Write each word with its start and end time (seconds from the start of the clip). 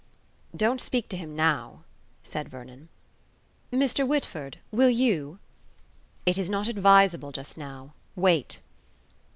"Don't 0.57 0.81
speak 0.81 1.09
to 1.09 1.15
him 1.15 1.35
now," 1.35 1.83
said 2.23 2.49
Vernon. 2.49 2.89
"Mr. 3.71 4.01
Whitford, 4.03 4.57
will 4.71 4.89
you?" 4.89 5.37
"It 6.25 6.39
is 6.39 6.49
not 6.49 6.67
advisable 6.67 7.31
just 7.31 7.55
now. 7.55 7.93
Wait." 8.15 8.61